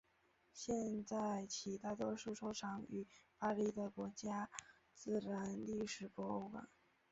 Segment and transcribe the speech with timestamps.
[0.51, 3.05] 现在起大多数收藏存于
[3.37, 4.49] 巴黎的国家
[4.95, 6.67] 自然历史博物馆。